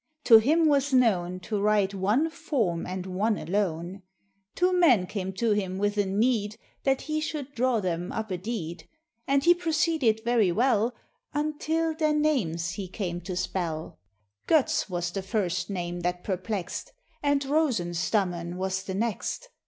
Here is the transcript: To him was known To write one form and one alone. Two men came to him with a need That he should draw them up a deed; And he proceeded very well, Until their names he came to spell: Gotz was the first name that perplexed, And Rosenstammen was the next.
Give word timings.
To 0.23 0.39
him 0.39 0.65
was 0.67 0.91
known 0.93 1.39
To 1.41 1.61
write 1.61 1.93
one 1.93 2.31
form 2.31 2.87
and 2.87 3.05
one 3.05 3.37
alone. 3.37 4.01
Two 4.55 4.73
men 4.73 5.05
came 5.05 5.31
to 5.33 5.51
him 5.51 5.77
with 5.77 5.95
a 5.95 6.07
need 6.07 6.57
That 6.85 7.01
he 7.01 7.21
should 7.21 7.53
draw 7.53 7.79
them 7.79 8.11
up 8.11 8.31
a 8.31 8.37
deed; 8.39 8.89
And 9.27 9.43
he 9.43 9.53
proceeded 9.53 10.21
very 10.25 10.51
well, 10.51 10.95
Until 11.35 11.93
their 11.93 12.15
names 12.15 12.71
he 12.71 12.87
came 12.87 13.21
to 13.21 13.35
spell: 13.35 13.99
Gotz 14.47 14.89
was 14.89 15.11
the 15.11 15.21
first 15.21 15.69
name 15.69 15.99
that 15.99 16.23
perplexed, 16.23 16.93
And 17.21 17.43
Rosenstammen 17.45 18.55
was 18.57 18.81
the 18.81 18.95
next. 18.95 19.49